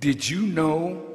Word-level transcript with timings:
Did 0.00 0.28
you 0.28 0.46
know 0.46 1.06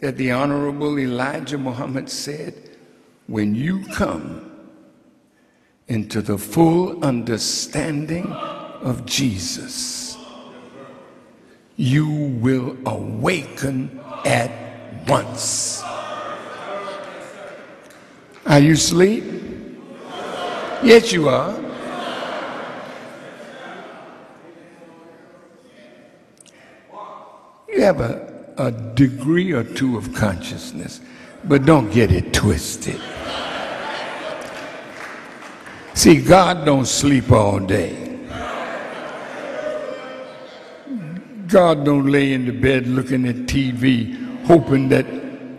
that 0.00 0.16
the 0.16 0.32
Honorable 0.32 0.98
Elijah 0.98 1.58
Muhammad 1.58 2.08
said, 2.08 2.54
When 3.26 3.54
you 3.54 3.84
come 3.88 4.50
into 5.88 6.22
the 6.22 6.38
full 6.38 7.04
understanding 7.04 8.32
of 8.32 9.04
Jesus, 9.04 10.16
you 11.76 12.08
will 12.40 12.78
awaken 12.86 14.00
at 14.24 14.50
once. 15.06 15.82
Are 18.46 18.58
you 18.58 18.72
asleep? 18.72 19.24
Yes, 20.82 21.12
you 21.12 21.28
are. 21.28 21.69
You 27.80 27.86
have 27.86 28.02
a, 28.02 28.44
a 28.58 28.70
degree 28.70 29.52
or 29.52 29.64
two 29.64 29.96
of 29.96 30.12
consciousness, 30.12 31.00
but 31.44 31.64
don't 31.64 31.90
get 31.90 32.12
it 32.12 32.30
twisted. 32.30 33.00
See, 35.94 36.20
God 36.20 36.66
don't 36.66 36.84
sleep 36.84 37.32
all 37.32 37.58
day. 37.58 38.18
God 41.48 41.86
don't 41.86 42.04
lay 42.04 42.34
in 42.34 42.44
the 42.44 42.52
bed 42.52 42.86
looking 42.86 43.26
at 43.26 43.36
TV, 43.46 44.44
hoping 44.44 44.90
that 44.90 45.06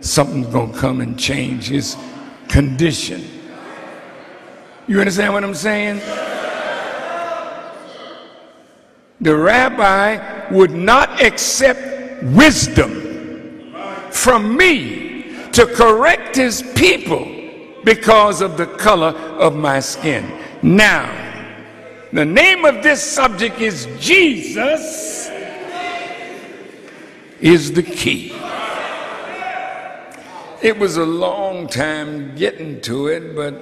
something's 0.00 0.46
going 0.46 0.72
to 0.72 0.78
come 0.78 1.00
and 1.00 1.18
change 1.18 1.70
his 1.70 1.96
condition. 2.46 3.24
You 4.86 5.00
understand 5.00 5.32
what 5.32 5.42
I'm 5.42 5.56
saying? 5.56 5.98
The 9.20 9.36
rabbi 9.36 10.52
would 10.52 10.70
not 10.70 11.20
accept 11.20 11.91
wisdom 12.22 13.72
from 14.10 14.56
me 14.56 15.50
to 15.52 15.66
correct 15.66 16.36
his 16.36 16.62
people 16.74 17.26
because 17.84 18.40
of 18.40 18.56
the 18.56 18.66
color 18.66 19.08
of 19.08 19.56
my 19.56 19.80
skin. 19.80 20.40
Now, 20.62 21.10
the 22.12 22.24
name 22.24 22.64
of 22.64 22.82
this 22.82 23.02
subject 23.02 23.60
is 23.60 23.88
Jesus 23.98 25.30
is 27.40 27.72
the 27.72 27.82
key. 27.82 28.32
It 30.62 30.78
was 30.78 30.96
a 30.96 31.04
long 31.04 31.66
time 31.66 32.36
getting 32.36 32.80
to 32.82 33.08
it, 33.08 33.34
but 33.34 33.54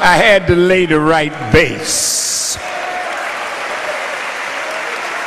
I 0.00 0.16
had 0.16 0.46
to 0.48 0.56
lay 0.56 0.86
the 0.86 0.98
right 0.98 1.52
base. 1.52 2.56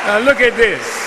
Now 0.06 0.19
look 0.19 0.41
at 0.41 0.58
this. 0.58 1.00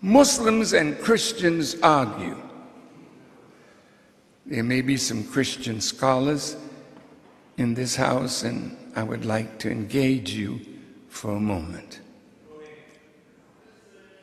Muslims 0.00 0.72
and 0.72 0.98
Christians 1.00 1.76
argue. 1.82 2.36
There 4.46 4.62
may 4.62 4.80
be 4.80 4.96
some 4.96 5.24
Christian 5.24 5.80
scholars 5.80 6.56
in 7.56 7.74
this 7.74 7.96
house, 7.96 8.44
and 8.44 8.76
I 8.94 9.02
would 9.02 9.24
like 9.24 9.58
to 9.60 9.70
engage 9.70 10.30
you 10.30 10.60
for 11.08 11.32
a 11.32 11.40
moment. 11.40 12.00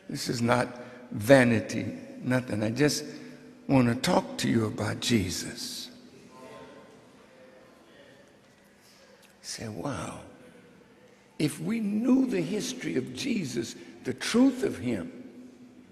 This 0.09 0.29
is 0.29 0.41
not 0.41 0.79
vanity, 1.11 1.85
nothing. 2.21 2.63
I 2.63 2.69
just 2.69 3.03
want 3.67 3.87
to 3.87 3.95
talk 3.95 4.37
to 4.37 4.49
you 4.49 4.65
about 4.65 4.99
Jesus. 4.99 5.89
Say, 9.41 9.67
wow, 9.67 10.19
if 11.37 11.59
we 11.59 11.79
knew 11.79 12.25
the 12.25 12.41
history 12.41 12.95
of 12.95 13.13
Jesus, 13.13 13.75
the 14.05 14.13
truth 14.13 14.63
of 14.63 14.79
him, 14.79 15.24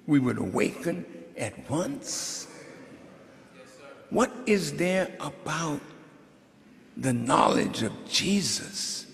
we 0.07 0.19
would 0.19 0.37
awaken 0.37 1.05
at 1.37 1.69
once. 1.69 2.47
What 4.09 4.31
is 4.45 4.73
there 4.77 5.11
about 5.19 5.81
the 6.95 7.13
knowledge 7.13 7.81
of 7.81 7.91
Jesus 8.07 9.07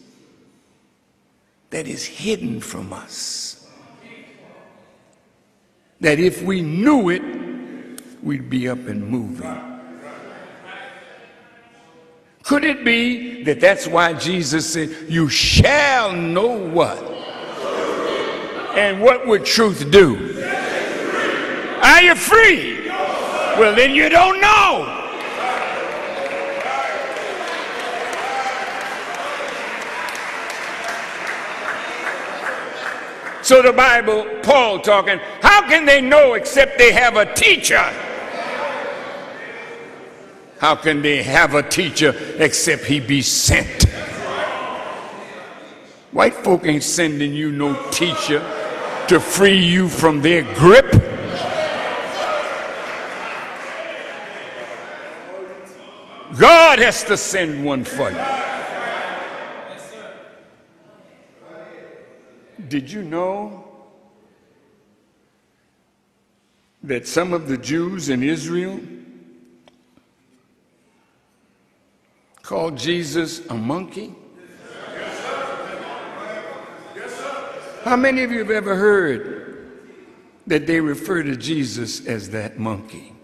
that 1.70 1.88
is 1.88 2.04
hidden 2.04 2.60
from 2.60 2.92
us? 2.92 3.68
That 6.02 6.20
if 6.20 6.42
we 6.42 6.62
knew 6.62 7.10
it, 7.10 7.22
we'd 8.24 8.50
be 8.50 8.68
up 8.68 8.80
and 8.88 9.08
moving. 9.08 9.70
Could 12.44 12.64
it 12.64 12.84
be 12.84 13.44
that 13.44 13.60
that's 13.60 13.86
why 13.88 14.14
Jesus 14.14 14.74
said, 14.74 14.90
You 15.08 15.30
shall 15.30 16.14
know 16.14 16.58
what? 16.58 16.98
And 18.76 19.02
what 19.02 19.28
would 19.28 19.46
truth 19.46 19.92
do? 19.92 20.29
Are 22.00 22.02
you 22.02 22.16
free? 22.16 22.88
Well, 22.88 23.76
then 23.76 23.94
you 23.94 24.08
don't 24.08 24.40
know. 24.40 24.86
So 33.42 33.62
the 33.62 33.74
Bible, 33.74 34.26
Paul 34.44 34.80
talking, 34.80 35.20
how 35.42 35.68
can 35.68 35.84
they 35.84 36.00
know 36.00 36.36
except 36.36 36.78
they 36.78 36.94
have 36.94 37.18
a 37.18 37.34
teacher? 37.34 37.84
How 40.60 40.76
can 40.76 41.02
they 41.02 41.22
have 41.22 41.54
a 41.54 41.64
teacher 41.64 42.16
except 42.38 42.86
he 42.86 43.02
be 43.02 43.22
sent? 43.22 43.84
White 46.14 46.36
folk 46.36 46.66
ain't 46.66 46.84
sending 46.84 47.34
you 47.34 47.52
no 47.52 47.90
teacher 47.90 48.40
to 49.10 49.20
free 49.20 49.60
you 49.60 49.90
from 49.90 50.22
their 50.22 50.44
grip. 50.56 51.19
God 56.80 56.86
has 56.86 57.04
to 57.04 57.18
send 57.18 57.66
one 57.66 57.84
for 57.84 58.10
you. 58.10 58.26
Did 62.70 62.90
you 62.90 63.04
know 63.04 63.66
that 66.84 67.06
some 67.06 67.34
of 67.34 67.50
the 67.50 67.58
Jews 67.58 68.08
in 68.08 68.24
Israel 68.24 68.80
called 72.44 72.78
Jesus 72.78 73.46
a 73.48 73.56
monkey? 73.56 74.16
How 77.84 77.98
many 77.98 78.24
of 78.24 78.32
you 78.32 78.40
have 78.40 78.52
ever 78.52 78.78
heard 78.78 79.82
that 80.48 80.66
they 80.66 80.80
refer 80.80 81.24
to 81.24 81.36
Jesus 81.36 82.08
as 82.08 82.30
that 82.30 82.58
monkey? 82.58 83.19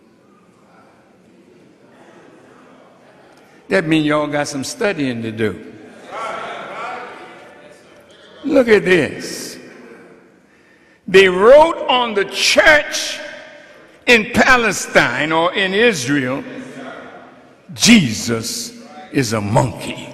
That 3.68 3.86
means 3.86 4.06
y'all 4.06 4.28
got 4.28 4.48
some 4.48 4.64
studying 4.64 5.22
to 5.24 5.32
do. 5.32 5.74
Look 8.44 8.68
at 8.68 8.86
this. 8.86 9.58
They 11.08 11.28
wrote 11.28 11.88
on 11.88 12.14
the 12.14 12.26
church 12.26 13.20
in 14.06 14.32
Palestine 14.34 15.32
or 15.32 15.54
in 15.54 15.74
Israel, 15.74 16.44
Jesus 17.74 18.86
is 19.12 19.34
a 19.34 19.42
monkey. 19.42 20.10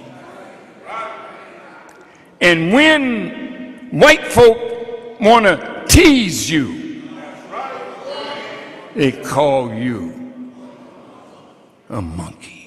And 2.40 2.72
when 2.72 3.90
white 3.90 4.26
folk 4.26 5.20
want 5.20 5.44
to 5.44 5.84
tease 5.88 6.50
you, 6.50 7.02
they 8.94 9.12
call 9.12 9.72
you 9.72 10.42
a 11.88 12.00
monkey. 12.00 12.61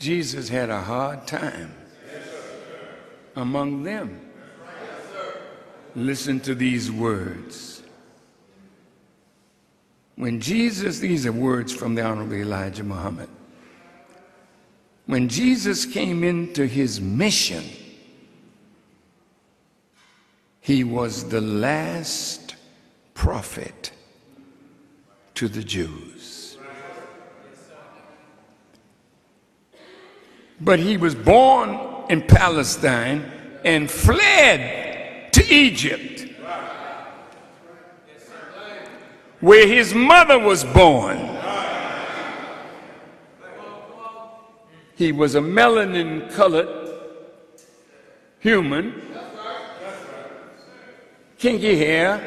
Jesus 0.00 0.48
had 0.48 0.70
a 0.70 0.80
hard 0.80 1.26
time 1.26 1.74
among 3.36 3.82
them. 3.82 4.18
Listen 5.94 6.40
to 6.40 6.54
these 6.54 6.90
words. 6.90 7.82
When 10.16 10.40
Jesus, 10.40 11.00
these 11.00 11.26
are 11.26 11.32
words 11.32 11.74
from 11.74 11.94
the 11.94 12.02
Honorable 12.02 12.34
Elijah 12.34 12.82
Muhammad. 12.82 13.28
When 15.04 15.28
Jesus 15.28 15.84
came 15.84 16.24
into 16.24 16.66
his 16.66 16.98
mission, 16.98 17.64
he 20.60 20.82
was 20.82 21.28
the 21.28 21.42
last 21.42 22.54
prophet 23.12 23.92
to 25.34 25.46
the 25.48 25.62
Jews. 25.62 26.39
But 30.60 30.78
he 30.78 30.96
was 30.96 31.14
born 31.14 31.78
in 32.08 32.22
Palestine 32.22 33.30
and 33.64 33.90
fled 33.90 35.32
to 35.32 35.52
Egypt. 35.52 36.20
where 39.40 39.66
his 39.66 39.94
mother 39.94 40.38
was 40.38 40.64
born. 40.64 41.18
He 44.94 45.12
was 45.12 45.34
a 45.34 45.40
melanin 45.40 46.30
colored 46.34 46.68
human, 48.38 49.00
kinky 51.38 51.76
hair, 51.76 52.20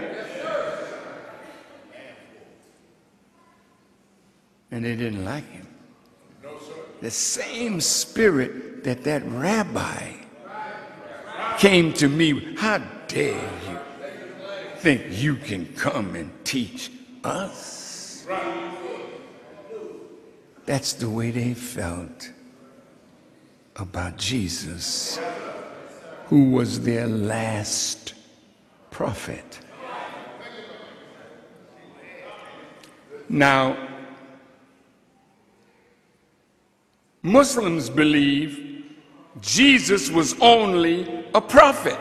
and 4.72 4.84
they 4.84 4.96
didn't 4.96 5.24
like 5.24 5.48
him. 5.52 5.68
The 7.04 7.12
same 7.12 7.82
spirit 7.82 8.86
that 8.86 9.04
that 9.04 9.24
rabbi 9.26 10.14
came 11.58 11.92
to 11.96 12.08
me, 12.08 12.56
how 12.56 12.78
dare 13.10 13.50
you 13.68 13.78
think 14.78 15.04
you 15.10 15.36
can 15.36 15.66
come 15.76 16.16
and 16.16 16.32
teach 16.46 16.90
us? 17.26 18.26
That's 20.66 20.94
the 20.94 21.10
way 21.10 21.32
they 21.32 21.54
felt 21.54 22.32
about 23.76 24.16
Jesus, 24.16 25.20
who 26.28 26.52
was 26.52 26.86
their 26.86 27.08
last 27.08 28.14
prophet. 28.92 29.60
Now, 33.28 33.93
Muslims 37.24 37.90
believe 37.90 38.84
Jesus 39.40 40.12
was 40.12 40.36
only 40.42 41.26
a 41.34 41.40
prophet. 41.40 41.98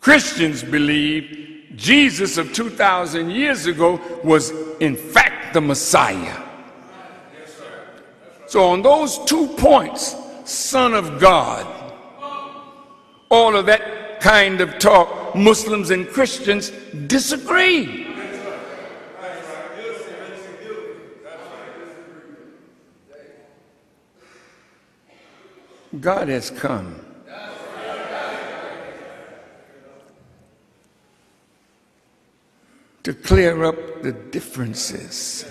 Christians 0.00 0.64
believe 0.64 1.66
Jesus 1.76 2.38
of 2.38 2.52
2,000 2.52 3.30
years 3.30 3.66
ago 3.66 4.00
was 4.24 4.50
in 4.80 4.96
fact 4.96 5.54
the 5.54 5.60
Messiah. 5.60 6.42
So 8.46 8.70
on 8.70 8.82
those 8.82 9.18
two 9.26 9.46
points, 9.58 10.16
Son 10.44 10.92
of 10.94 11.20
God, 11.20 11.66
all 13.30 13.54
of 13.54 13.66
that 13.66 14.20
kind 14.20 14.60
of 14.60 14.78
talk, 14.80 15.36
Muslims 15.36 15.90
and 15.90 16.08
Christians 16.08 16.70
disagree. 17.06 18.07
God 26.00 26.28
has 26.28 26.50
come. 26.50 27.04
To 33.04 33.14
clear 33.14 33.64
up 33.64 34.02
the 34.02 34.12
differences 34.12 35.46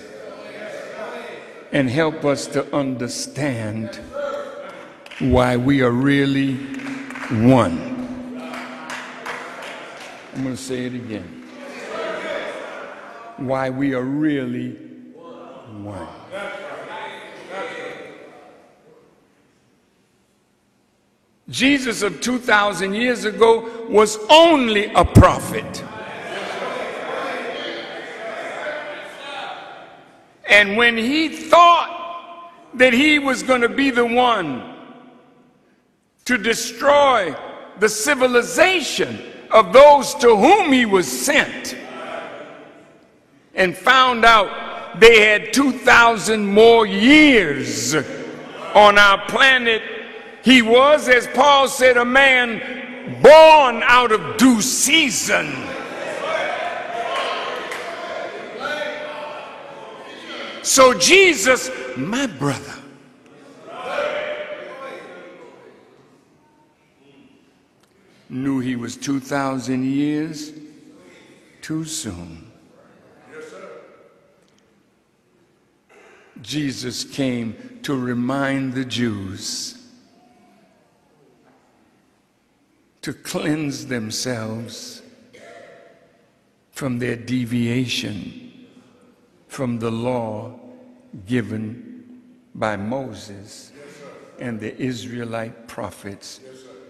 and 1.72 1.90
help 1.90 2.24
us 2.24 2.46
to 2.48 2.72
understand 2.76 4.00
why 5.20 5.58
we 5.58 5.82
are 5.82 5.92
really 5.92 6.56
one. 7.48 7.96
I'm 10.36 10.44
going 10.44 10.56
to 10.56 10.62
say 10.62 10.86
it 10.86 10.94
again. 10.94 11.46
Why 13.38 13.72
we 13.72 13.96
are 13.96 14.04
really 14.04 14.74
one. 15.82 16.17
Jesus 21.50 22.02
of 22.02 22.20
2,000 22.20 22.94
years 22.94 23.24
ago 23.24 23.88
was 23.90 24.18
only 24.30 24.86
a 24.94 25.06
prophet. 25.06 25.84
And 30.50 30.76
when 30.76 30.98
he 30.98 31.30
thought 31.30 32.52
that 32.74 32.94
he 32.94 33.20
was 33.20 33.44
going 33.44 33.62
to 33.62 33.70
be 33.70 33.92
the 33.92 34.06
one 34.06 34.76
to 36.26 36.38
destroy 36.38 37.36
the 37.80 37.88
civilization 37.88 39.22
of 39.52 39.72
those 39.72 40.14
to 40.16 40.36
whom 40.36 40.74
he 40.74 40.86
was 40.86 41.08
sent, 41.08 41.76
and 43.56 43.76
found 43.76 44.26
out 44.26 45.00
they 45.00 45.22
had 45.22 45.54
2,000 45.54 46.46
more 46.46 46.86
years 46.86 47.96
on 48.76 48.98
our 48.98 49.26
planet 49.28 49.82
he 50.48 50.62
was, 50.62 51.10
as 51.10 51.28
Paul 51.28 51.68
said, 51.68 51.98
a 51.98 52.06
man 52.06 53.22
born 53.22 53.84
out 53.84 54.14
of 54.14 54.38
due 54.38 54.62
season. 54.62 55.54
So 60.62 60.94
Jesus, 60.94 61.70
my 61.98 62.28
brother, 62.28 62.76
knew 68.30 68.62
he 68.62 68.78
was 68.78 68.96
2,000 68.96 69.84
years 69.84 70.54
too 71.62 71.84
soon. 71.84 72.50
Jesus 76.42 77.04
came 77.04 77.82
to 77.84 78.00
remind 78.00 78.76
the 78.76 78.86
Jews 78.86 79.77
to 83.08 83.14
cleanse 83.14 83.86
themselves 83.86 85.02
from 86.72 87.00
their 87.00 87.16
deviation 87.16 88.68
from 89.48 89.80
the 89.80 89.90
law 89.90 90.54
given 91.26 92.20
by 92.54 92.76
Moses 92.76 93.72
and 94.40 94.60
the 94.60 94.78
Israelite 94.78 95.70
prophets 95.70 96.42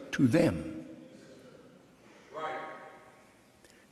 to 0.09 0.25
them. 0.25 0.83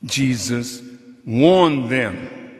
Jesus 0.04 0.82
warned 1.24 1.88
them 1.88 2.50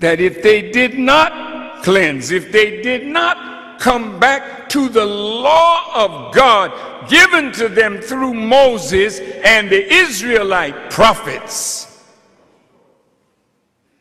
that 0.00 0.20
if 0.20 0.42
they 0.42 0.72
did 0.72 0.98
not 0.98 1.84
cleanse, 1.84 2.32
if 2.32 2.50
they 2.50 2.82
did 2.82 3.06
not 3.06 3.47
come 3.78 4.18
back 4.18 4.68
to 4.70 4.88
the 4.88 5.04
law 5.04 5.92
of 5.94 6.34
God, 6.34 7.08
given 7.08 7.52
to 7.52 7.68
them 7.68 8.00
through 8.00 8.34
Moses 8.34 9.20
and 9.20 9.70
the 9.70 9.92
Israelite 9.92 10.90
prophets, 10.90 12.04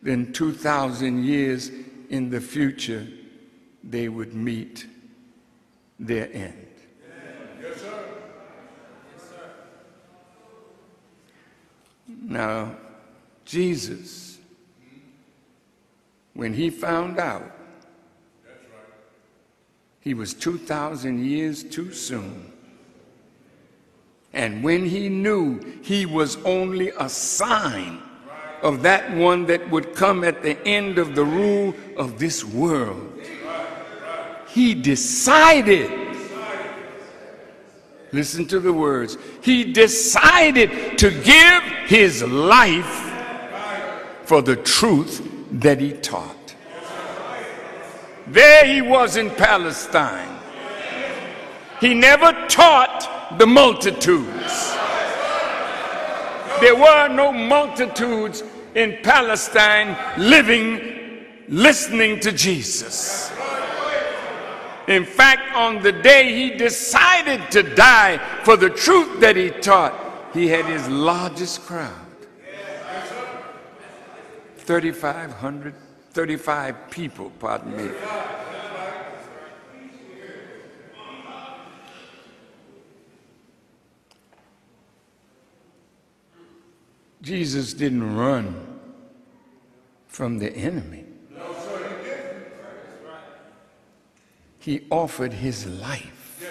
then 0.02 0.34
2,000 0.34 1.24
years 1.24 1.72
in 2.10 2.30
the 2.30 2.42
future, 2.42 3.08
they 3.84 4.10
would 4.10 4.34
meet 4.34 4.86
their 6.00 6.32
end. 6.32 6.68
Yes, 7.62 7.82
sir. 7.82 8.06
Yes, 9.16 9.30
sir. 9.30 9.50
Now, 12.22 12.76
Jesus, 13.46 14.38
when 16.34 16.54
he 16.54 16.70
found 16.70 17.20
out 17.20 17.57
he 20.08 20.14
was 20.14 20.34
2,000 20.34 21.26
years 21.26 21.66
too 21.66 21.92
soon. 21.92 22.50
And 24.32 24.64
when 24.64 24.86
he 24.86 25.10
knew 25.10 25.60
he 25.84 26.06
was 26.06 26.38
only 26.46 26.92
a 26.98 27.10
sign 27.10 28.02
of 28.62 28.84
that 28.84 29.14
one 29.14 29.48
that 29.48 29.70
would 29.70 29.96
come 29.96 30.24
at 30.24 30.42
the 30.42 30.66
end 30.66 30.98
of 30.98 31.14
the 31.14 31.26
rule 31.26 31.76
of 31.98 32.20
this 32.20 32.46
world, 32.46 33.20
he 34.48 34.74
decided. 34.74 35.92
Listen 38.14 38.46
to 38.46 38.62
the 38.62 38.72
words. 38.72 39.18
He 39.42 39.74
decided 39.74 40.98
to 41.00 41.10
give 41.10 41.64
his 41.88 42.24
life 42.24 43.12
for 44.24 44.42
the 44.42 44.56
truth 44.56 45.30
that 45.52 45.82
he 45.82 45.92
taught. 45.92 46.37
There 48.28 48.66
he 48.66 48.82
was 48.82 49.16
in 49.16 49.30
Palestine. 49.32 50.38
He 51.80 51.94
never 51.94 52.34
taught 52.48 53.38
the 53.38 53.48
multitudes. 53.48 54.74
There 56.60 56.76
were 56.76 57.08
no 57.08 57.32
multitudes 57.32 58.44
in 58.74 58.98
Palestine 59.04 59.96
living, 60.18 61.26
listening 61.48 62.20
to 62.22 62.32
Jesus. 62.32 63.32
In 64.88 65.06
fact, 65.06 65.54
on 65.54 65.84
the 65.84 65.92
day 65.92 66.34
he 66.34 66.58
decided 66.58 67.52
to 67.52 67.64
die 67.64 68.18
for 68.44 68.58
the 68.58 68.70
truth 68.70 69.20
that 69.20 69.36
he 69.36 69.52
taught, 69.52 69.94
he 70.34 70.48
had 70.48 70.66
his 70.66 70.88
largest 70.88 71.62
crowd 71.62 71.94
3,500, 74.58 75.74
35 76.18 76.90
people, 76.90 77.32
pardon 77.38 77.78
me. 77.78 77.92
Jesus 87.22 87.74
didn't 87.76 88.16
run 88.16 88.80
from 90.08 90.40
the 90.40 90.50
enemy. 90.54 91.06
He 94.58 94.88
offered 94.90 95.34
his 95.34 95.68
life. 95.68 96.42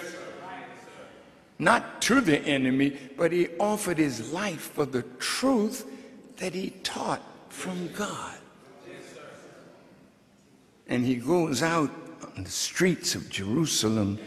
Not 1.59 2.01
to 2.03 2.21
the 2.21 2.39
enemy, 2.39 2.97
but 3.17 3.33
he 3.33 3.49
offered 3.59 3.97
his 3.97 4.31
life 4.31 4.71
for 4.71 4.85
the 4.85 5.03
truth 5.19 5.85
that 6.37 6.53
he 6.53 6.69
taught 6.83 7.21
from 7.49 7.91
God. 7.91 8.37
And 10.87 11.05
he 11.05 11.15
goes 11.15 11.61
out 11.61 11.91
on 12.35 12.43
the 12.43 12.49
streets 12.49 13.15
of 13.15 13.29
Jerusalem 13.29 14.19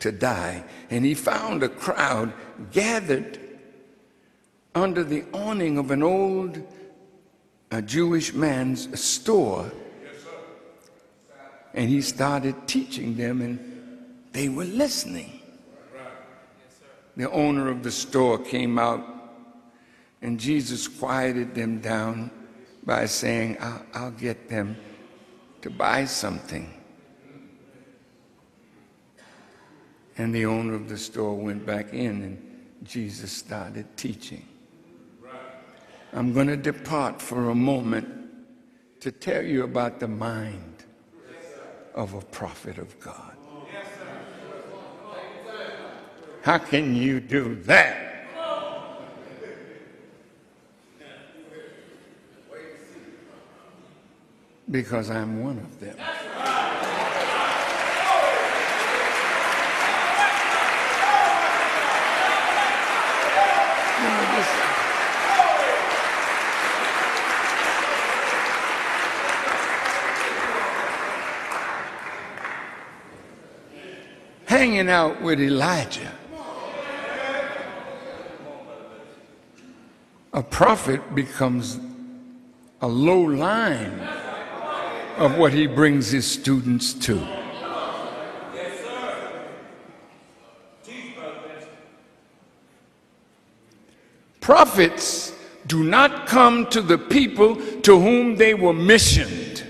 to 0.00 0.12
die. 0.12 0.64
And 0.90 1.04
he 1.04 1.14
found 1.14 1.62
a 1.62 1.68
crowd 1.68 2.32
gathered 2.72 3.38
under 4.74 5.04
the 5.04 5.24
awning 5.32 5.78
of 5.78 5.90
an 5.90 6.02
old 6.02 6.62
a 7.70 7.82
Jewish 7.82 8.34
man's 8.34 9.00
store. 9.00 9.72
And 11.72 11.88
he 11.88 12.02
started 12.02 12.68
teaching 12.68 13.16
them, 13.16 13.40
and 13.40 13.58
they 14.32 14.48
were 14.48 14.64
listening. 14.64 15.40
The 17.16 17.30
owner 17.30 17.68
of 17.68 17.82
the 17.82 17.90
store 17.90 18.38
came 18.38 18.78
out, 18.78 19.04
and 20.22 20.38
Jesus 20.38 20.86
quieted 20.86 21.54
them 21.54 21.80
down 21.80 22.30
by 22.84 23.06
saying, 23.06 23.56
I'll, 23.60 23.86
I'll 23.94 24.10
get 24.10 24.48
them 24.48 24.76
to 25.64 25.70
buy 25.70 26.04
something. 26.04 26.70
And 30.18 30.34
the 30.34 30.44
owner 30.44 30.74
of 30.74 30.90
the 30.90 30.98
store 30.98 31.34
went 31.34 31.64
back 31.64 31.94
in, 31.94 32.22
and 32.22 32.66
Jesus 32.82 33.32
started 33.32 33.86
teaching. 33.96 34.46
I'm 36.12 36.34
going 36.34 36.48
to 36.48 36.58
depart 36.58 37.18
for 37.22 37.48
a 37.48 37.54
moment 37.54 38.06
to 39.00 39.10
tell 39.10 39.42
you 39.42 39.64
about 39.64 40.00
the 40.00 40.06
mind 40.06 40.84
of 41.94 42.12
a 42.12 42.20
prophet 42.20 42.76
of 42.76 43.00
God. 43.00 43.34
How 46.42 46.58
can 46.58 46.94
you 46.94 47.20
do 47.20 47.54
that? 47.62 48.13
Because 54.74 55.08
I'm 55.08 55.40
one 55.40 55.58
of 55.58 55.78
them. 55.78 55.96
hanging 74.46 74.88
out 74.88 75.22
with 75.22 75.40
Elijah. 75.40 76.10
A 80.32 80.42
prophet 80.42 81.14
becomes 81.14 81.78
a 82.80 82.88
low 82.88 83.20
line 83.20 84.23
of 85.16 85.36
what 85.36 85.52
he 85.52 85.66
brings 85.66 86.10
his 86.10 86.30
students 86.30 86.92
to. 86.94 87.26
Prophets 94.40 95.32
do 95.66 95.82
not 95.82 96.26
come 96.26 96.66
to 96.66 96.82
the 96.82 96.98
people 96.98 97.56
to 97.80 97.98
whom 97.98 98.36
they 98.36 98.52
were 98.52 98.74
missioned 98.74 99.64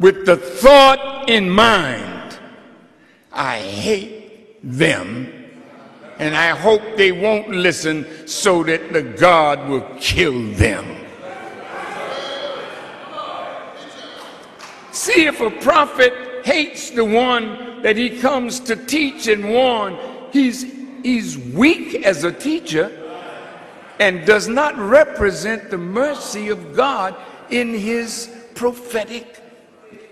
with 0.00 0.26
the 0.26 0.36
thought 0.36 1.30
in 1.30 1.48
mind 1.48 2.38
I 3.32 3.58
hate 3.58 4.58
them 4.62 5.42
and 6.18 6.36
I 6.36 6.48
hope 6.48 6.82
they 6.96 7.12
won't 7.12 7.50
listen 7.50 8.28
so 8.28 8.62
that 8.64 8.92
the 8.92 9.02
God 9.02 9.68
will 9.68 9.86
kill 9.98 10.52
them. 10.54 11.01
See, 14.92 15.24
if 15.24 15.40
a 15.40 15.50
prophet 15.50 16.12
hates 16.44 16.90
the 16.90 17.04
one 17.04 17.80
that 17.82 17.96
he 17.96 18.20
comes 18.20 18.60
to 18.60 18.76
teach 18.76 19.26
and 19.26 19.48
warn, 19.48 19.96
he's, 20.32 20.66
he's 21.02 21.38
weak 21.38 22.04
as 22.04 22.24
a 22.24 22.32
teacher 22.32 22.90
and 23.98 24.26
does 24.26 24.48
not 24.48 24.76
represent 24.76 25.70
the 25.70 25.78
mercy 25.78 26.48
of 26.48 26.76
God 26.76 27.16
in 27.50 27.72
his 27.72 28.30
prophetic 28.54 29.40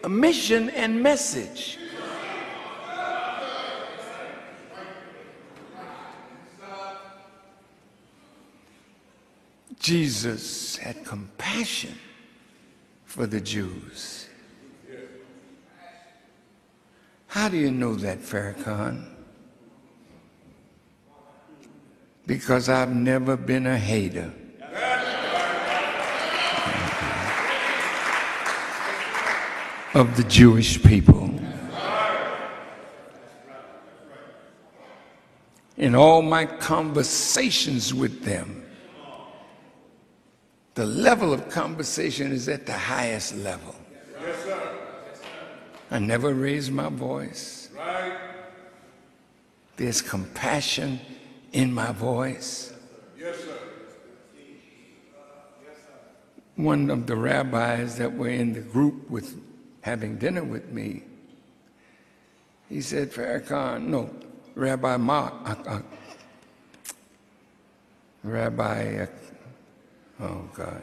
mission 0.09 0.71
and 0.71 1.03
message. 1.03 1.79
Jesus 9.79 10.77
had 10.77 11.05
compassion 11.05 11.99
for 13.05 13.27
the 13.27 13.41
Jews. 13.41 14.20
How 17.31 17.49
do 17.49 17.57
you 17.57 17.71
know 17.71 17.95
that, 17.95 18.19
Farrakhan? 18.19 19.07
Because 22.27 22.69
I've 22.69 22.95
never 22.95 23.37
been 23.37 23.67
a 23.69 23.79
hater. 23.79 24.33
of 29.95 30.17
the 30.17 30.23
Jewish 30.25 30.81
people. 30.83 31.29
In 35.77 35.95
all 35.95 36.23
my 36.23 36.47
conversations 36.47 37.93
with 37.93 38.23
them, 38.23 38.65
the 40.75 40.87
level 40.87 41.33
of 41.33 41.49
conversation 41.49 42.31
is 42.31 42.49
at 42.49 42.67
the 42.67 42.77
highest 42.77 43.35
level. 43.37 43.75
I 45.91 45.99
never 45.99 46.33
raise 46.33 46.71
my 46.71 46.89
voice. 46.89 47.69
Right. 47.77 48.17
There's 49.77 50.01
compassion 50.01 51.01
in 51.53 51.73
my 51.73 51.93
voice. 51.93 52.73
Yes, 53.19 53.37
sir. 53.39 53.59
One 56.57 56.91
of 56.91 57.07
the 57.07 57.17
rabbis 57.17 57.97
that 57.97 58.13
were 58.15 58.29
in 58.29 58.53
the 58.53 58.61
group 58.61 59.11
with 59.11 59.41
having 59.81 60.19
dinner 60.19 60.45
with 60.45 60.71
me, 60.71 61.03
he 62.69 62.83
said, 62.83 63.11
Farrakhan, 63.11 63.87
no, 63.87 64.11
Rabbi 64.55 64.97
Mark, 64.99 65.35
uh, 65.45 65.55
uh, 65.67 65.83
Rabbi 68.23 68.99
uh, 68.99 69.07
Oh, 70.21 70.49
God. 70.55 70.83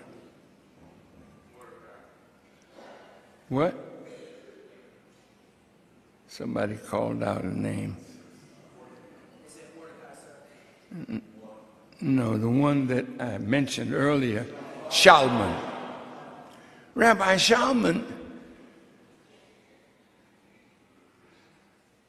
What? 3.50 3.87
Somebody 6.28 6.76
called 6.76 7.24
out 7.24 7.44
a 7.44 7.60
name. 7.60 7.98
No, 12.00 12.38
the 12.38 12.50
one 12.50 12.88
that 12.88 13.06
I 13.20 13.38
mentioned 13.38 13.94
earlier, 13.94 14.46
Shalman. 14.90 15.56
Rabbi 16.94 17.36
Shalman 17.36 18.04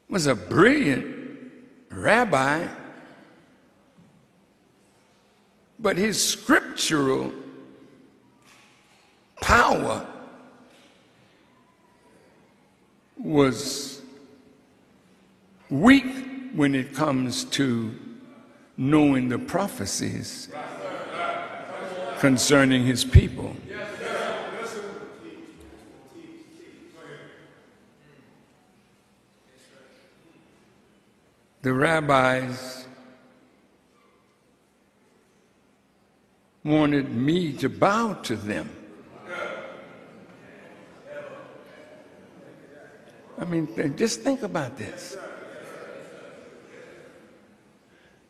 was 0.09 0.27
a 0.27 0.35
brilliant 0.35 1.15
rabbi 1.91 2.67
but 5.79 5.97
his 5.97 6.23
scriptural 6.23 7.31
power 9.41 10.05
was 13.17 13.98
weak 15.69 16.49
when 16.53 16.73
it 16.73 16.93
comes 16.93 17.43
to 17.45 17.93
knowing 18.77 19.29
the 19.29 19.37
prophecies 19.37 20.49
concerning 22.19 22.85
his 22.85 23.05
people. 23.05 23.55
The 31.61 31.73
rabbis 31.73 32.87
wanted 36.63 37.11
me 37.11 37.51
to 37.53 37.67
bow 37.67 38.13
to 38.23 38.35
them. 38.37 38.69
I 43.37 43.45
mean, 43.45 43.95
just 43.97 44.21
think 44.21 44.41
about 44.41 44.77
this. 44.77 45.17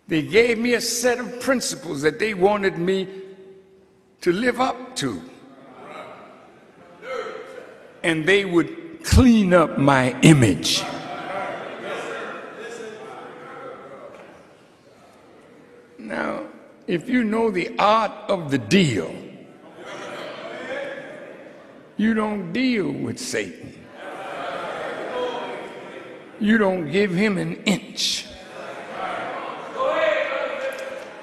They 0.10 0.24
gave 0.24 0.58
me 0.58 0.74
a 0.74 0.82
set 0.82 1.20
of 1.20 1.40
principles 1.40 2.02
that 2.02 2.18
they 2.18 2.34
wanted 2.34 2.80
me 2.80 3.08
to 4.22 4.32
live 4.32 4.60
up 4.60 4.96
to. 4.96 5.22
And 8.02 8.26
they 8.26 8.44
would 8.44 9.04
clean 9.04 9.54
up 9.54 9.78
my 9.78 10.20
image. 10.22 10.82
Now, 16.00 16.48
if 16.88 17.08
you 17.08 17.24
know 17.24 17.52
the 17.52 17.78
art 17.78 18.12
of 18.30 18.50
the 18.50 18.58
deal, 18.58 19.14
you 21.98 22.16
don't 22.16 22.52
deal 22.52 22.92
with 22.92 23.20
Satan. 23.20 23.76
You 26.40 26.58
don't 26.58 26.92
give 26.92 27.14
him 27.14 27.38
an 27.38 27.58
inch. 27.66 28.26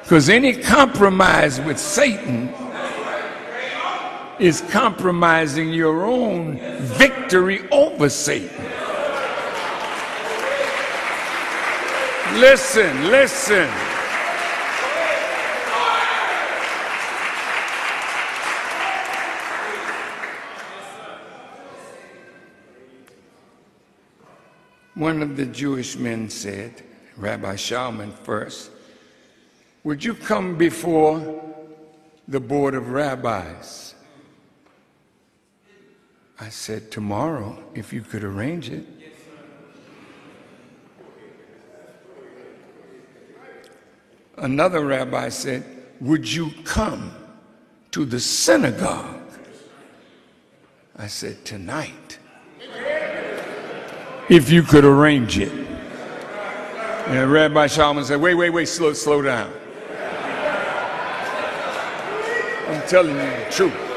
Because 0.06 0.28
any 0.28 0.52
compromise 0.52 1.60
with 1.60 1.80
Satan 1.80 2.54
is 4.38 4.60
compromising 4.70 5.72
your 5.72 6.06
own 6.06 6.60
victory 6.78 7.68
over 7.72 8.08
Satan. 8.08 8.64
Listen, 12.34 13.10
listen. 13.10 13.68
One 24.94 25.20
of 25.20 25.36
the 25.36 25.46
Jewish 25.46 25.96
men 25.96 26.30
said, 26.30 26.80
Rabbi 27.16 27.56
Shalman 27.56 28.12
first, 28.12 28.70
would 29.86 30.02
you 30.02 30.14
come 30.14 30.58
before 30.58 31.40
the 32.26 32.40
board 32.40 32.74
of 32.74 32.90
rabbis? 32.90 33.94
I 36.40 36.48
said, 36.48 36.90
tomorrow, 36.90 37.56
if 37.72 37.92
you 37.92 38.02
could 38.02 38.24
arrange 38.24 38.68
it. 38.68 38.84
Another 44.38 44.84
rabbi 44.84 45.28
said, 45.28 45.64
would 46.00 46.30
you 46.30 46.50
come 46.64 47.14
to 47.92 48.04
the 48.04 48.18
synagogue? 48.18 49.30
I 50.96 51.06
said, 51.06 51.44
tonight 51.44 52.18
if 54.28 54.50
you 54.50 54.64
could 54.64 54.84
arrange 54.84 55.38
it. 55.38 55.52
And 57.06 57.30
Rabbi 57.30 57.68
Shalman 57.68 58.04
said, 58.04 58.20
wait, 58.20 58.34
wait, 58.34 58.50
wait, 58.50 58.66
slow, 58.66 58.92
slow 58.92 59.22
down. 59.22 59.52
I'm 62.68 62.88
telling 62.88 63.14
you 63.14 63.22
the 63.22 63.46
truth. 63.50 63.96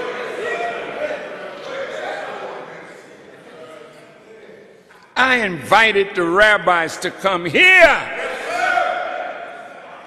I 5.16 5.38
invited 5.38 6.16
the 6.16 6.24
rabbis 6.24 6.98
to 7.00 7.12
come 7.12 7.46
here, 7.46 8.00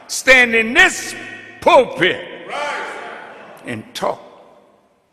stand 0.07 0.55
in 0.55 0.73
this 0.73 1.15
pulpit, 1.61 2.51
and 3.67 3.85
talk 3.95 4.21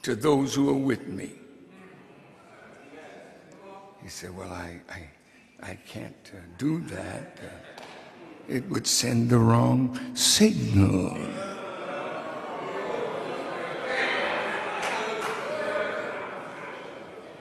to 0.03 0.15
those 0.15 0.55
who 0.55 0.69
are 0.69 0.73
with 0.73 1.07
me. 1.07 1.31
He 4.01 4.09
said, 4.09 4.35
Well, 4.35 4.51
I, 4.51 4.79
I, 4.89 5.09
I 5.71 5.75
can't 5.85 6.31
uh, 6.33 6.37
do 6.57 6.79
that. 6.81 7.39
Uh, 7.43 7.83
it 8.47 8.67
would 8.69 8.87
send 8.87 9.29
the 9.29 9.37
wrong 9.37 9.99
signal. 10.15 11.17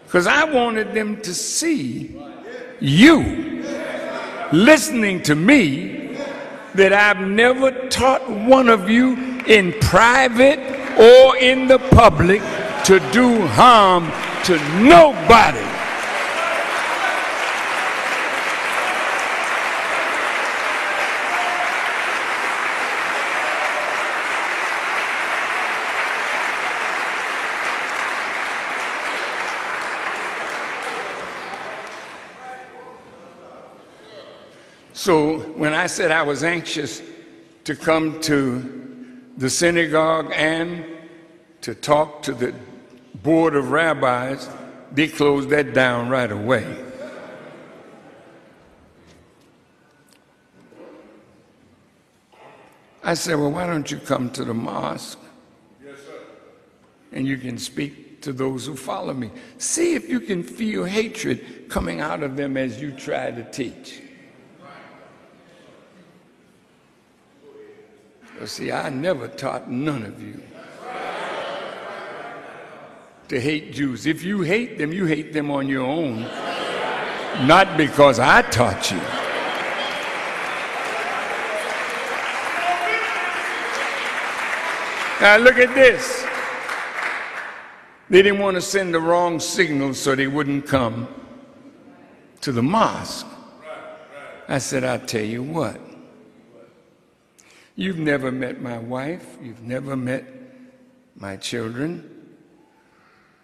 Because 0.08 0.26
I 0.26 0.44
wanted 0.44 0.94
them 0.94 1.20
to 1.20 1.34
see 1.34 2.18
you 2.80 3.62
listening 4.52 5.22
to 5.24 5.34
me 5.34 6.16
that 6.76 6.94
I've 6.94 7.20
never 7.20 7.88
taught 7.90 8.26
one 8.26 8.70
of 8.70 8.88
you 8.88 9.12
in 9.46 9.74
private 9.82 10.60
or 10.98 11.36
in 11.36 11.68
the 11.68 11.78
public 11.90 12.40
to 12.84 13.00
do 13.12 13.46
harm 13.48 14.10
to 14.44 14.56
nobody. 14.82 15.77
So 34.98 35.38
when 35.54 35.74
I 35.74 35.86
said 35.86 36.10
I 36.10 36.22
was 36.22 36.42
anxious 36.42 37.00
to 37.62 37.76
come 37.76 38.20
to 38.22 39.20
the 39.36 39.48
synagogue 39.48 40.32
and 40.34 40.84
to 41.60 41.76
talk 41.76 42.20
to 42.24 42.34
the 42.34 42.52
board 43.22 43.54
of 43.54 43.70
rabbis, 43.70 44.50
they 44.90 45.06
closed 45.06 45.50
that 45.50 45.72
down 45.72 46.08
right 46.08 46.32
away. 46.32 46.66
I 53.04 53.14
said, 53.14 53.36
Well, 53.36 53.52
why 53.52 53.68
don't 53.68 53.88
you 53.88 53.98
come 53.98 54.30
to 54.30 54.44
the 54.44 54.52
mosque? 54.52 55.20
Yes, 55.80 55.94
and 57.12 57.24
you 57.24 57.38
can 57.38 57.56
speak 57.56 58.20
to 58.22 58.32
those 58.32 58.66
who 58.66 58.74
follow 58.74 59.14
me. 59.14 59.30
See 59.58 59.94
if 59.94 60.08
you 60.08 60.18
can 60.18 60.42
feel 60.42 60.84
hatred 60.84 61.68
coming 61.68 62.00
out 62.00 62.24
of 62.24 62.34
them 62.34 62.56
as 62.56 62.82
you 62.82 62.90
try 62.90 63.30
to 63.30 63.44
teach. 63.52 64.02
See, 68.44 68.72
I 68.72 68.88
never 68.88 69.28
taught 69.28 69.70
none 69.70 70.04
of 70.04 70.22
you 70.22 70.40
to 73.28 73.40
hate 73.40 73.72
Jews. 73.72 74.06
If 74.06 74.22
you 74.22 74.42
hate 74.42 74.78
them, 74.78 74.92
you 74.92 75.04
hate 75.04 75.32
them 75.32 75.50
on 75.50 75.68
your 75.68 75.86
own, 75.86 76.22
not 77.46 77.76
because 77.76 78.18
I 78.18 78.42
taught 78.42 78.90
you. 78.90 79.00
Now 85.20 85.36
look 85.36 85.58
at 85.58 85.74
this. 85.74 86.24
They 88.08 88.22
didn't 88.22 88.38
want 88.38 88.54
to 88.54 88.62
send 88.62 88.94
the 88.94 89.00
wrong 89.00 89.40
signal 89.40 89.92
so 89.92 90.14
they 90.14 90.28
wouldn't 90.28 90.66
come 90.66 91.08
to 92.40 92.52
the 92.52 92.62
mosque. 92.62 93.26
I 94.48 94.58
said, 94.58 94.84
I'll 94.84 95.00
tell 95.00 95.24
you 95.24 95.42
what. 95.42 95.87
You've 97.78 98.00
never 98.00 98.32
met 98.32 98.60
my 98.60 98.76
wife. 98.76 99.38
You've 99.40 99.62
never 99.62 99.94
met 99.94 100.24
my 101.14 101.36
children. 101.36 102.34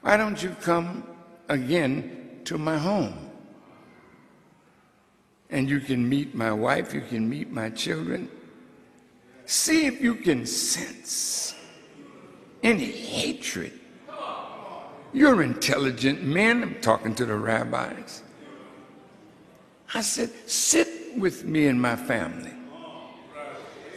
Why 0.00 0.16
don't 0.16 0.42
you 0.42 0.56
come 0.60 1.04
again 1.48 2.40
to 2.46 2.58
my 2.58 2.76
home? 2.76 3.30
And 5.50 5.70
you 5.70 5.78
can 5.78 6.08
meet 6.08 6.34
my 6.34 6.50
wife, 6.50 6.92
you 6.92 7.02
can 7.02 7.28
meet 7.28 7.52
my 7.52 7.70
children. 7.70 8.28
See 9.46 9.86
if 9.86 10.00
you 10.00 10.16
can 10.16 10.46
sense 10.46 11.54
any 12.60 12.90
hatred. 12.90 13.78
You're 15.12 15.44
intelligent 15.44 16.24
men. 16.24 16.60
I'm 16.60 16.80
talking 16.80 17.14
to 17.14 17.24
the 17.24 17.36
rabbis. 17.36 18.24
I 19.94 20.00
said, 20.00 20.30
sit 20.50 21.16
with 21.16 21.44
me 21.44 21.68
and 21.68 21.80
my 21.80 21.94
family 21.94 22.50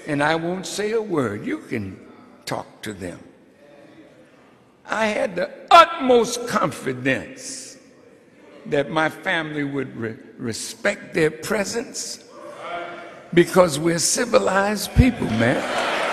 and 0.08 0.24
I 0.24 0.36
won't 0.36 0.66
say 0.66 0.94
a 0.94 1.02
word. 1.02 1.46
You 1.46 1.60
can 1.60 2.00
talk 2.46 2.82
to 2.82 2.94
them. 2.94 3.20
I 4.90 5.08
had 5.08 5.36
the 5.36 5.52
utmost 5.70 6.48
confidence 6.48 7.78
that 8.68 8.90
my 8.90 9.10
family 9.10 9.66
would 9.66 9.96
re 9.96 10.16
respect 10.38 11.14
their 11.14 11.32
presence 11.32 12.24
because 13.34 13.80
we're 13.80 14.00
civilized 14.00 14.94
people, 14.96 15.28
man. 15.32 16.07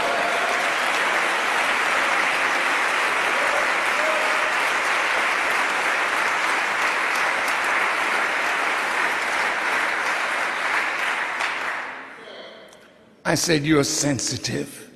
I 13.34 13.36
said, 13.36 13.64
You're 13.64 13.82
sensitive. 13.82 14.92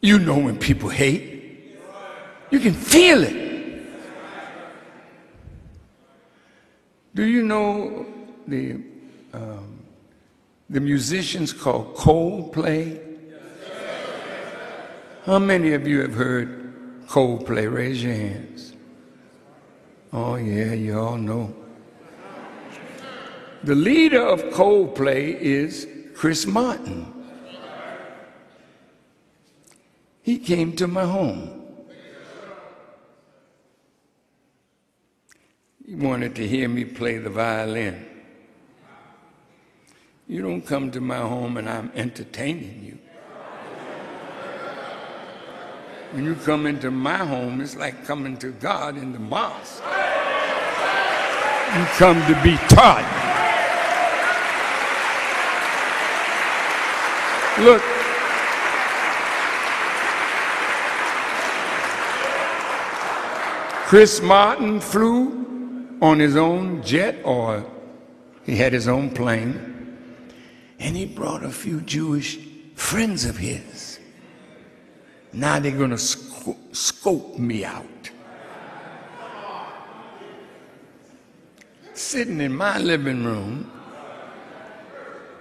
You 0.00 0.18
know 0.18 0.38
when 0.38 0.58
people 0.58 0.88
hate, 0.88 1.78
you 2.50 2.58
can 2.58 2.74
feel 2.74 3.22
it. 3.22 3.84
Do 7.14 7.22
you 7.22 7.44
know 7.44 8.06
the, 8.48 8.80
um, 9.32 9.84
the 10.68 10.80
musicians 10.80 11.52
called 11.52 11.94
Coldplay? 11.94 13.00
How 15.26 15.38
many 15.38 15.74
of 15.74 15.86
you 15.86 16.00
have 16.00 16.14
heard 16.14 17.06
Coldplay? 17.06 17.72
Raise 17.72 18.02
your 18.02 18.14
hands. 18.14 18.72
Oh, 20.12 20.34
yeah, 20.34 20.72
you 20.72 20.98
all 20.98 21.16
know. 21.16 21.54
The 23.62 23.76
leader 23.76 24.26
of 24.26 24.42
Coldplay 24.46 25.38
is 25.38 25.86
Chris 26.20 26.44
Martin. 26.46 27.10
He 30.20 30.38
came 30.38 30.76
to 30.76 30.86
my 30.86 31.06
home. 31.06 31.62
He 35.86 35.94
wanted 35.94 36.34
to 36.34 36.46
hear 36.46 36.68
me 36.68 36.84
play 36.84 37.16
the 37.16 37.30
violin. 37.30 38.04
You 40.28 40.42
don't 40.42 40.60
come 40.60 40.90
to 40.90 41.00
my 41.00 41.16
home 41.16 41.56
and 41.56 41.66
I'm 41.66 41.90
entertaining 41.94 42.84
you. 42.84 42.98
When 46.12 46.26
you 46.26 46.34
come 46.34 46.66
into 46.66 46.90
my 46.90 47.16
home, 47.16 47.62
it's 47.62 47.76
like 47.76 48.04
coming 48.04 48.36
to 48.36 48.50
God 48.50 48.98
in 48.98 49.14
the 49.14 49.18
mosque. 49.18 49.82
You 51.78 51.84
come 51.96 52.20
to 52.26 52.38
be 52.44 52.58
taught. 52.68 53.19
Look, 57.60 57.82
Chris 63.84 64.22
Martin 64.22 64.80
flew 64.80 65.98
on 66.00 66.18
his 66.18 66.36
own 66.36 66.82
jet 66.82 67.20
or 67.22 67.66
he 68.46 68.56
had 68.56 68.72
his 68.72 68.88
own 68.88 69.10
plane 69.10 69.98
and 70.78 70.96
he 70.96 71.04
brought 71.04 71.44
a 71.44 71.50
few 71.50 71.82
Jewish 71.82 72.38
friends 72.76 73.26
of 73.26 73.36
his. 73.36 74.00
Now 75.34 75.60
they're 75.60 75.76
going 75.76 75.90
to 75.90 75.98
sc 75.98 76.48
scope 76.72 77.38
me 77.38 77.66
out. 77.66 78.10
Sitting 81.92 82.40
in 82.40 82.54
my 82.54 82.78
living 82.78 83.22
room 83.22 83.70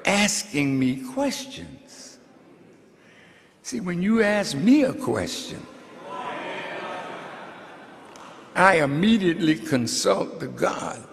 asking 0.06 0.78
me 0.78 1.02
questions. 1.14 1.79
See, 3.70 3.82
when 3.82 4.02
you 4.02 4.24
ask 4.24 4.58
me 4.58 4.82
a 4.82 4.94
question, 4.94 5.64
I 8.56 8.82
immediately 8.82 9.54
consult 9.54 10.40
the 10.40 10.48
God. 10.48 11.08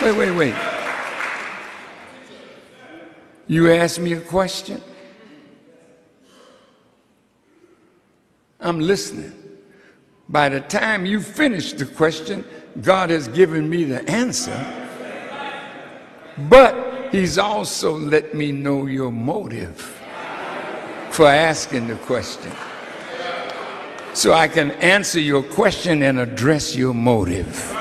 Wait, 0.00 0.12
wait, 0.12 0.30
wait. 0.30 0.54
You 3.48 3.70
ask 3.70 4.00
me 4.00 4.14
a 4.14 4.20
question? 4.22 4.80
I'm 8.60 8.80
listening. 8.80 9.34
By 10.30 10.48
the 10.48 10.60
time 10.60 11.04
you 11.04 11.20
finish 11.20 11.74
the 11.74 11.84
question, 11.84 12.46
God 12.80 13.10
has 13.10 13.28
given 13.28 13.68
me 13.68 13.84
the 13.84 14.08
answer. 14.10 14.56
But 16.48 16.87
He's 17.10 17.38
also 17.38 17.96
let 17.96 18.34
me 18.34 18.52
know 18.52 18.86
your 18.86 19.10
motive 19.10 19.80
for 21.10 21.26
asking 21.26 21.88
the 21.88 21.96
question. 21.96 22.52
So 24.12 24.32
I 24.32 24.48
can 24.48 24.72
answer 24.72 25.20
your 25.20 25.42
question 25.42 26.02
and 26.02 26.18
address 26.18 26.76
your 26.76 26.92
motive. 26.92 27.72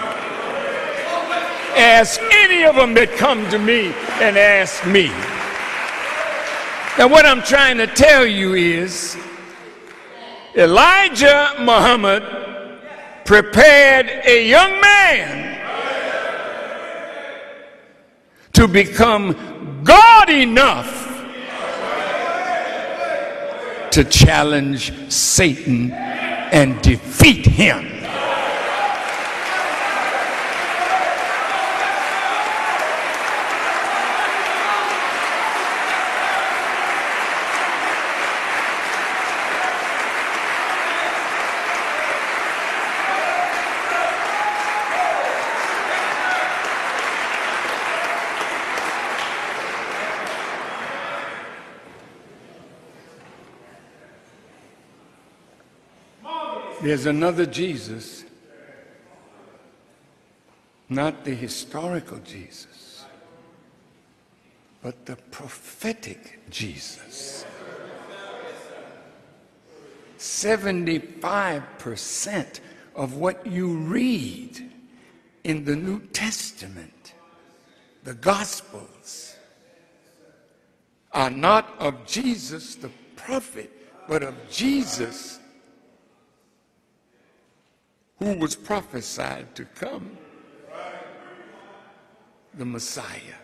Ask 1.76 2.22
any 2.32 2.64
of 2.64 2.76
them 2.76 2.94
that 2.94 3.12
come 3.18 3.50
to 3.50 3.60
me 3.60 3.88
and 4.22 4.38
ask 4.38 4.86
me. 4.88 5.08
Now, 6.98 7.08
what 7.08 7.26
I'm 7.26 7.44
trying 7.44 7.78
to 7.78 7.88
tell 7.88 8.26
you 8.26 8.56
is 8.56 9.18
Elijah 10.56 11.54
Muhammad 11.60 12.24
prepared 13.26 14.08
a 14.26 14.48
young 14.48 14.82
man 14.82 15.47
to 18.58 18.68
become 18.68 19.84
God 19.84 20.32
enough 20.32 20.90
to 23.92 24.04
challenge 24.04 25.12
Satan 25.14 25.92
and 25.92 26.82
defeat 26.82 27.46
him. 27.46 27.97
There's 56.88 57.06
another 57.06 57.46
Jesus, 57.46 58.24
not 60.88 61.26
the 61.26 61.34
historical 61.34 62.20
Jesus, 62.20 63.04
but 64.82 65.06
the 65.06 65.18
prophetic 65.30 66.40
Jesus. 66.50 67.46
75% 70.18 72.60
of 72.96 73.18
what 73.18 73.46
you 73.46 73.68
read 73.68 74.72
in 75.44 75.66
the 75.66 75.76
New 75.76 76.00
Testament, 76.14 77.16
the 78.06 78.14
Gospels, 78.14 79.36
are 81.12 81.32
not 81.32 81.68
of 81.80 82.08
Jesus 82.08 82.76
the 82.76 82.92
prophet, 83.18 83.70
but 84.08 84.24
of 84.24 84.36
Jesus 84.50 85.42
who 88.20 88.34
was 88.36 88.56
prophesied 88.56 89.54
to 89.56 89.66
come, 89.66 90.18
the 92.54 92.66
Messiah. 92.66 93.38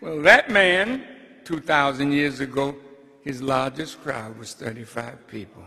Well, 0.00 0.20
that 0.22 0.50
man, 0.50 1.04
2,000 1.44 2.12
years 2.12 2.40
ago, 2.40 2.76
his 3.22 3.40
largest 3.40 4.02
crowd 4.02 4.38
was 4.38 4.52
35 4.52 5.26
people. 5.26 5.62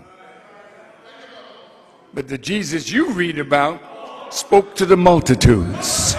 But 2.13 2.27
the 2.27 2.37
Jesus 2.37 2.91
you 2.91 3.11
read 3.11 3.39
about 3.39 3.81
spoke 4.33 4.75
to 4.75 4.85
the 4.85 4.97
multitudes. 4.97 6.15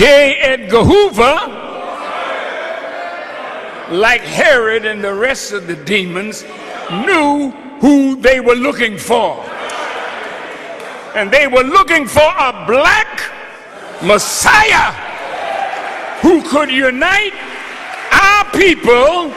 J. 0.00 0.36
Edgar 0.36 0.82
Hoover, 0.82 1.36
like 3.94 4.22
Herod 4.22 4.86
and 4.86 5.04
the 5.04 5.12
rest 5.12 5.52
of 5.52 5.66
the 5.66 5.76
demons, 5.76 6.42
knew 7.04 7.50
who 7.82 8.16
they 8.16 8.40
were 8.40 8.54
looking 8.54 8.96
for. 8.96 9.44
And 11.14 11.30
they 11.30 11.46
were 11.46 11.64
looking 11.64 12.06
for 12.06 12.22
a 12.22 12.64
black 12.66 13.30
Messiah 14.02 14.92
who 16.22 16.48
could 16.48 16.70
unite 16.70 17.34
our 18.10 18.50
people, 18.52 19.30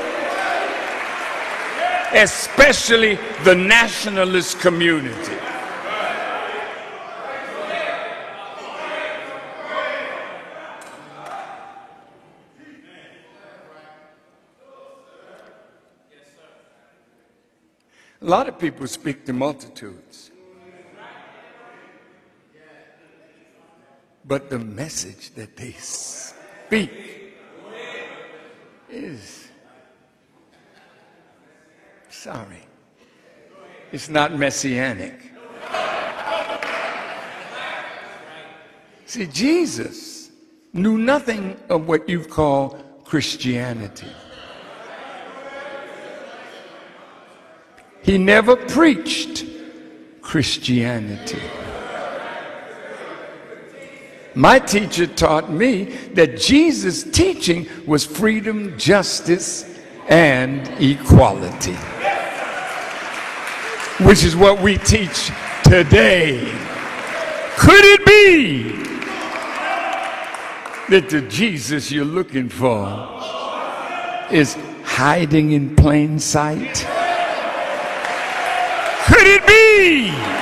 especially 2.13 3.19
the 3.43 3.54
nationalist 3.54 4.62
community. 4.62 5.36
Lot 18.34 18.48
of 18.48 18.58
people 18.58 18.88
speak 18.88 19.26
to 19.26 19.32
multitudes. 19.32 20.32
But 24.26 24.50
the 24.50 24.58
message 24.58 25.36
that 25.36 25.56
they 25.56 25.74
speak 25.74 26.91
is 28.89 29.50
sorry, 32.10 32.65
it's 33.91 34.10
not 34.10 34.34
messianic. 34.34 35.32
See, 39.06 39.28
Jesus 39.28 40.32
knew 40.72 40.98
nothing 40.98 41.56
of 41.69 41.88
what 41.88 42.10
you 42.10 42.24
call 42.26 42.80
Christianity. 43.04 44.08
He 48.03 48.17
never 48.17 48.55
preached 48.55 49.45
Christianity. 50.21 51.41
My 54.35 54.59
teacher 54.59 55.07
taught 55.07 55.51
me 55.51 55.85
that 56.15 56.37
Jesus' 56.39 57.03
teaching 57.03 57.67
was 57.85 58.05
freedom, 58.05 58.77
justice, 58.77 59.79
and 60.09 60.67
equality, 60.81 61.75
which 64.03 64.23
is 64.23 64.35
what 64.35 64.59
we 64.59 64.77
teach 64.79 65.31
today. 65.63 66.39
Could 67.57 67.85
it 67.85 68.05
be 68.05 68.63
that 70.89 71.09
the 71.09 71.21
Jesus 71.29 71.91
you're 71.91 72.03
looking 72.03 72.49
for 72.49 73.21
is 74.31 74.57
hiding 74.83 75.51
in 75.51 75.75
plain 75.75 76.19
sight? 76.19 76.85
Could 79.73 80.33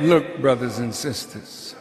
Look, 0.00 0.40
brothers 0.40 0.78
and 0.78 0.94
sisters. 0.94 1.76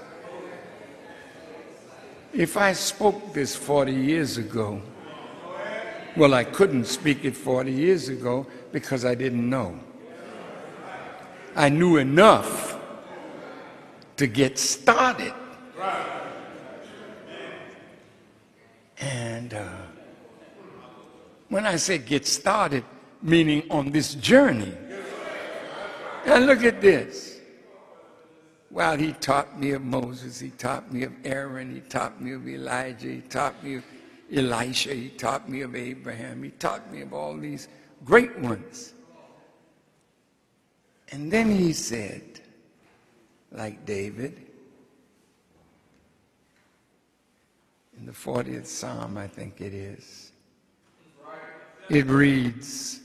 If 2.33 2.57
I 2.57 2.73
spoke 2.73 3.33
this 3.33 3.55
40 3.55 3.93
years 3.93 4.37
ago, 4.37 4.81
well, 6.17 6.33
I 6.33 6.43
couldn't 6.43 6.85
speak 6.85 7.23
it 7.23 7.35
40 7.35 7.71
years 7.71 8.09
ago 8.09 8.45
because 8.73 9.05
I 9.05 9.15
didn't 9.15 9.49
know. 9.49 9.79
I 11.55 11.69
knew 11.69 11.97
enough 11.97 12.77
to 14.17 14.27
get 14.27 14.59
started. 14.59 15.33
And 18.99 19.53
uh, 19.53 19.69
when 21.47 21.65
I 21.65 21.77
say 21.77 21.99
get 21.99 22.27
started, 22.27 22.83
meaning 23.21 23.63
on 23.71 23.91
this 23.91 24.13
journey. 24.15 24.73
And 26.25 26.45
look 26.45 26.63
at 26.63 26.81
this. 26.81 27.38
Well, 28.71 28.97
he 28.97 29.13
taught 29.13 29.59
me 29.59 29.71
of 29.71 29.83
Moses, 29.83 30.39
he 30.39 30.51
taught 30.51 30.93
me 30.93 31.03
of 31.03 31.13
Aaron, 31.23 31.73
he 31.73 31.81
taught 31.81 32.21
me 32.21 32.33
of 32.33 32.47
Elijah, 32.47 33.07
he 33.07 33.21
taught 33.21 33.63
me 33.63 33.75
of 33.75 33.83
Elisha, 34.31 34.93
he 34.93 35.09
taught 35.09 35.49
me 35.49 35.61
of 35.61 35.75
Abraham, 35.75 36.43
he 36.43 36.51
taught 36.51 36.91
me 36.91 37.01
of 37.01 37.13
all 37.13 37.35
these 37.35 37.67
great 38.05 38.37
ones. 38.39 38.93
And 41.11 41.31
then 41.31 41.49
he 41.49 41.73
said, 41.73 42.41
like 43.51 43.85
David, 43.85 44.45
in 47.97 48.05
the 48.05 48.11
40th 48.11 48.67
Psalm, 48.67 49.17
I 49.17 49.27
think 49.27 49.59
it 49.61 49.73
is 49.73 50.31
it 51.89 52.05
reads, 52.05 53.01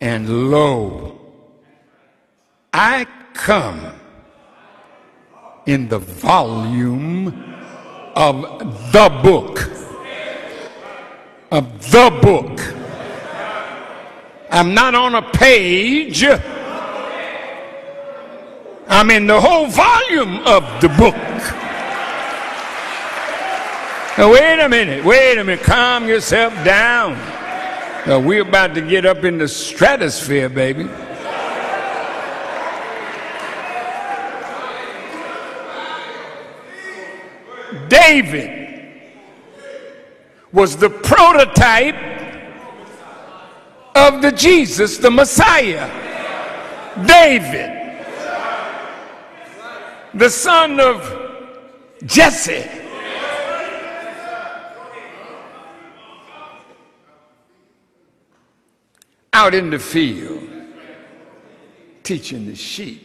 And 0.00 0.50
lo, 0.50 1.20
I 2.72 3.06
come 3.34 3.92
in 5.68 5.86
the 5.86 5.98
volume 5.98 7.28
of 8.16 8.40
the 8.90 9.20
book. 9.22 9.70
Of 11.50 11.90
the 11.90 12.18
book. 12.22 12.58
I'm 14.50 14.72
not 14.72 14.94
on 14.94 15.14
a 15.14 15.22
page. 15.30 16.24
I'm 18.88 19.10
in 19.10 19.26
the 19.26 19.38
whole 19.38 19.66
volume 19.66 20.38
of 20.46 20.62
the 20.80 20.88
book. 20.88 21.14
Now, 24.16 24.32
wait 24.32 24.60
a 24.60 24.68
minute, 24.70 25.04
wait 25.04 25.36
a 25.36 25.44
minute, 25.44 25.64
calm 25.64 26.08
yourself 26.08 26.54
down. 26.64 27.12
Now, 28.06 28.18
we're 28.20 28.40
about 28.40 28.74
to 28.74 28.80
get 28.80 29.04
up 29.04 29.22
in 29.22 29.36
the 29.36 29.46
stratosphere, 29.46 30.48
baby. 30.48 30.88
David 38.08 39.02
was 40.50 40.78
the 40.78 40.88
prototype 40.88 41.94
of 43.94 44.22
the 44.22 44.32
Jesus, 44.32 44.96
the 44.96 45.10
Messiah. 45.10 45.86
David, 47.06 47.70
the 50.14 50.30
son 50.30 50.80
of 50.80 50.96
Jesse 52.06 52.64
out 59.34 59.54
in 59.54 59.68
the 59.68 59.78
field 59.78 60.48
teaching 62.02 62.46
the 62.46 62.56
sheep. 62.56 63.04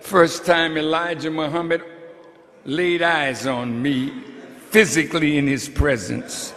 First 0.00 0.46
time 0.46 0.78
Elijah 0.78 1.30
Muhammad 1.30 1.82
laid 2.64 3.02
eyes 3.02 3.46
on 3.46 3.80
me 3.82 4.12
physically 4.70 5.38
in 5.38 5.46
his 5.46 5.68
presence. 5.68 6.54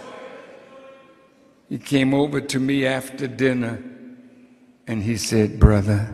He 1.69 1.77
came 1.77 2.13
over 2.13 2.41
to 2.41 2.59
me 2.59 2.85
after 2.85 3.27
dinner 3.27 3.81
and 4.85 5.01
he 5.01 5.17
said, 5.17 5.59
Brother, 5.59 6.13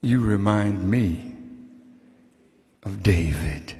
you 0.00 0.20
remind 0.20 0.82
me 0.90 1.36
of 2.82 3.02
David. 3.02 3.76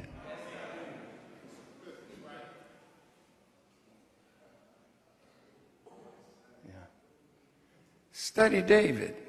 Study 8.13 8.63
David. 8.63 9.22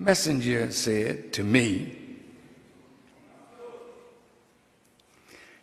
Messenger 0.00 0.70
said 0.72 1.30
to 1.34 1.44
me, 1.44 1.94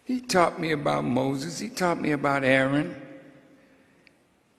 He 0.04 0.22
taught 0.22 0.62
me 0.62 0.72
about 0.72 1.06
Moses, 1.06 1.58
he 1.58 1.70
taught 1.70 2.00
me 2.00 2.12
about 2.12 2.44
Aaron, 2.44 2.96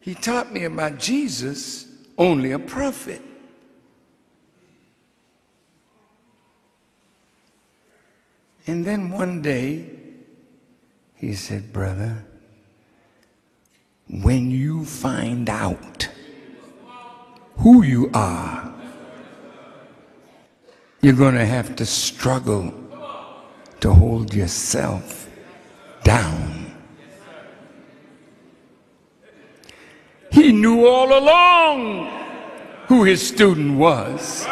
he 0.01 0.17
taught 0.17 0.53
me 0.53 0.64
about 0.64 0.99
Jesus, 0.99 1.87
only 2.19 2.51
a 2.51 2.59
prophet. 2.59 3.23
And 8.67 8.85
then 8.85 9.11
one 9.11 9.43
day, 9.43 9.91
he 11.14 11.35
said, 11.35 11.73
Brother, 11.73 12.27
when 14.11 14.51
you 14.51 14.85
find 14.85 15.49
out 15.49 16.09
who 17.59 17.85
you 17.85 18.11
are, 18.12 18.75
you're 21.01 21.15
going 21.15 21.35
to 21.35 21.47
have 21.47 21.77
to 21.77 21.87
struggle 21.87 22.75
to 23.81 23.93
hold 23.93 24.35
yourself 24.35 25.31
down. 26.03 26.75
He 30.33 30.53
knew 30.53 30.87
all 30.87 31.17
along 31.17 32.07
who 32.89 33.05
his 33.05 33.27
student 33.27 33.79
was. 33.79 34.47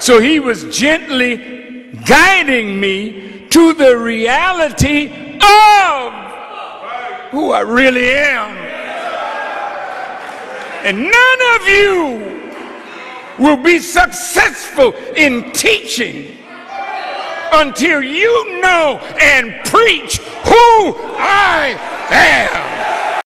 So 0.00 0.20
he 0.20 0.40
was 0.40 0.64
gently 0.76 1.92
guiding 2.06 2.80
me 2.80 3.46
to 3.50 3.72
the 3.74 3.96
reality 3.96 5.06
of 5.40 6.12
who 7.30 7.52
I 7.52 7.60
really 7.60 8.10
am. 8.10 8.56
And 10.84 11.02
none 11.02 11.60
of 11.60 11.68
you 11.68 12.37
will 13.38 13.56
be 13.56 13.78
successful 13.78 14.92
in 15.16 15.52
teaching 15.52 16.36
until 17.52 18.02
you 18.02 18.60
know 18.60 18.98
and 19.20 19.54
preach 19.64 20.18
who 20.18 20.94
I 21.18 21.76
am. 22.10 22.67